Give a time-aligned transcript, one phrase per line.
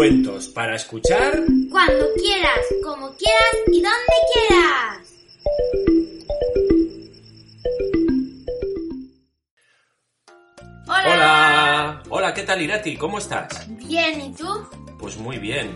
[0.00, 6.10] Cuentos para escuchar Cuando quieras, como quieras y donde quieras.
[10.86, 11.04] Hola.
[11.06, 12.02] Hola.
[12.08, 12.96] Hola, ¿qué tal Irati?
[12.96, 13.66] ¿Cómo estás?
[13.86, 14.46] Bien, ¿y tú?
[14.98, 15.74] Pues muy bien.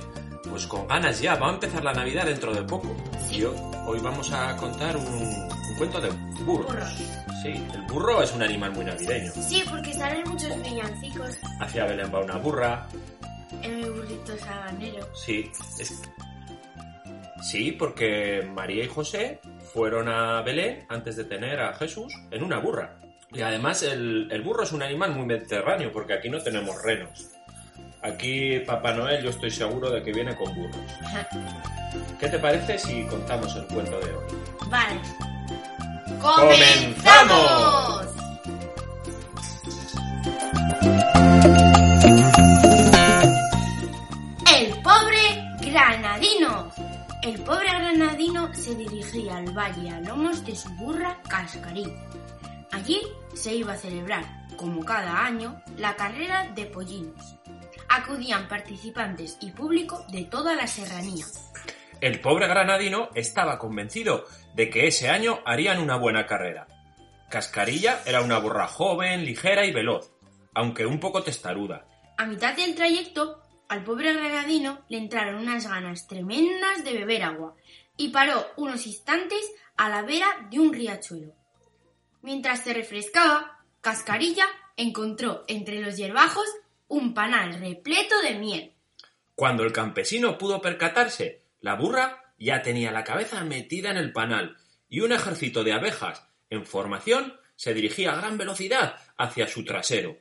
[0.48, 2.94] Pues con ganas ya, va a empezar la Navidad dentro de poco.
[3.28, 3.38] Sí.
[3.38, 3.54] Y ho-
[3.86, 6.10] hoy vamos a contar un, un cuento de
[6.44, 6.66] burros.
[6.66, 6.94] Burros.
[7.42, 9.32] Sí, el burro es un animal muy navideño.
[9.32, 12.86] Sí, porque salen muchos villancicos Hacia Belén va una burra.
[13.62, 15.08] En mi burrito sabanero.
[15.14, 16.02] Sí, es...
[17.42, 19.40] Sí, porque María y José
[19.72, 22.96] fueron a Belén antes de tener a Jesús en una burra.
[23.32, 27.30] Y además el, el burro es un animal muy mediterráneo porque aquí no tenemos renos.
[28.04, 30.76] Aquí Papá Noel yo estoy seguro de que viene con burros.
[32.20, 34.24] ¿Qué te parece si contamos el cuento de hoy?
[34.68, 35.00] Vale.
[36.20, 37.73] ¡Comenzamos!
[49.54, 51.94] Al valle a lomos de su burra Cascarilla.
[52.72, 53.00] Allí
[53.34, 54.24] se iba a celebrar,
[54.56, 57.36] como cada año, la carrera de pollinos.
[57.88, 61.24] Acudían participantes y público de toda la serranía.
[62.00, 66.66] El pobre granadino estaba convencido de que ese año harían una buena carrera.
[67.30, 70.12] Cascarilla era una burra joven, ligera y veloz,
[70.54, 71.86] aunque un poco testaruda.
[72.18, 77.54] A mitad del trayecto, al pobre granadino le entraron unas ganas tremendas de beber agua
[77.96, 79.40] y paró unos instantes
[79.76, 81.34] a la vera de un riachuelo.
[82.22, 86.46] Mientras se refrescaba, Cascarilla encontró entre los hierbajos
[86.88, 88.72] un panal repleto de miel.
[89.34, 94.56] Cuando el campesino pudo percatarse, la burra ya tenía la cabeza metida en el panal
[94.88, 100.16] y un ejército de abejas en formación se dirigía a gran velocidad hacia su trasero.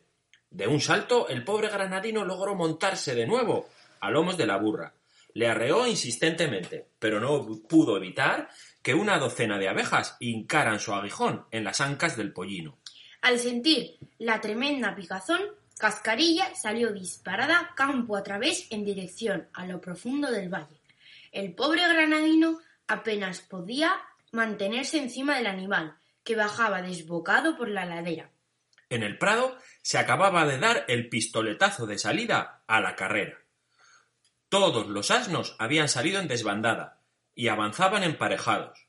[0.49, 4.93] De un salto, el pobre granadino logró montarse de nuevo a lomos de la burra.
[5.33, 8.49] Le arreó insistentemente, pero no pudo evitar
[8.81, 12.77] que una docena de abejas hincaran su aguijón en las ancas del pollino.
[13.21, 15.41] Al sentir la tremenda picazón,
[15.77, 20.81] Cascarilla salió disparada campo a través en dirección a lo profundo del valle.
[21.31, 23.93] El pobre granadino apenas podía
[24.31, 28.29] mantenerse encima del animal, que bajaba desbocado por la ladera.
[28.89, 33.42] En el prado se acababa de dar el pistoletazo de salida a la carrera.
[34.53, 37.01] Todos los asnos habían salido en desbandada
[37.33, 38.87] y avanzaban emparejados.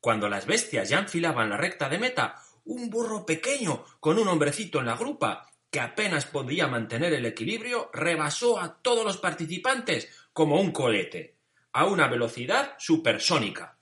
[0.00, 4.80] Cuando las bestias ya enfilaban la recta de meta, un burro pequeño con un hombrecito
[4.80, 10.58] en la grupa que apenas podía mantener el equilibrio rebasó a todos los participantes como
[10.58, 11.36] un colete,
[11.74, 13.76] a una velocidad supersónica.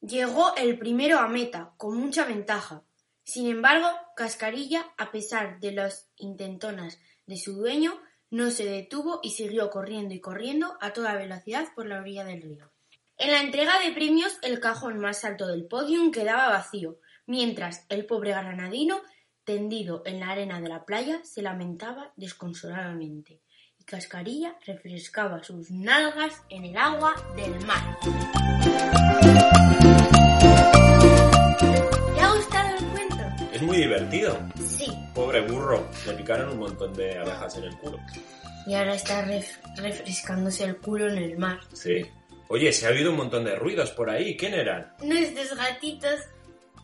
[0.00, 2.82] Llegó el primero a meta, con mucha ventaja.
[3.24, 8.00] Sin embargo, Cascarilla, a pesar de las intentonas de su dueño,
[8.30, 12.42] no se detuvo y siguió corriendo y corriendo a toda velocidad por la orilla del
[12.42, 12.70] río.
[13.18, 18.04] En la entrega de premios, el cajón más alto del podium quedaba vacío, mientras el
[18.04, 19.00] pobre granadino,
[19.44, 23.40] tendido en la arena de la playa, se lamentaba desconsoladamente,
[23.78, 27.98] y Cascarilla refrescaba sus nalgas en el agua del mar.
[32.14, 33.24] ¿Te ha gustado el cuento?
[33.52, 34.38] Es muy divertido.
[34.86, 34.98] Sí.
[35.14, 37.98] Pobre burro, le picaron un montón de abejas en el culo.
[38.66, 41.60] Y ahora está ref- refrescándose el culo en el mar.
[41.72, 42.04] Sí.
[42.48, 44.36] Oye, se ha oído un montón de ruidos por ahí.
[44.36, 44.92] ¿Quién eran?
[45.02, 46.20] Nuestros gatitos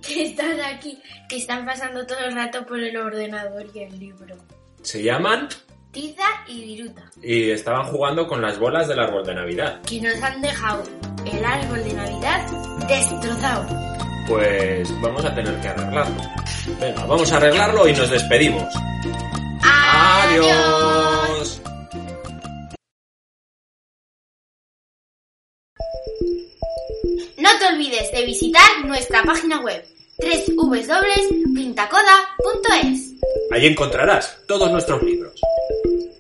[0.07, 4.37] que están aquí, que están pasando todo el rato por el ordenador y el libro.
[4.83, 5.49] Se llaman
[5.93, 9.81] Tiza y Viruta, y estaban jugando con las bolas del árbol de Navidad.
[9.83, 10.83] que nos han dejado
[11.31, 12.47] el árbol de Navidad
[12.89, 13.92] destrozado.
[14.27, 16.17] Pues vamos a tener que arreglarlo.
[16.81, 18.75] Venga, vamos a arreglarlo y nos despedimos.
[19.63, 21.61] ¡Adiós!
[27.39, 29.85] No te olvides de visitar nuestra página web
[30.57, 33.13] www.pintacoda.es.
[33.51, 35.33] Allí encontrarás todos nuestros libros.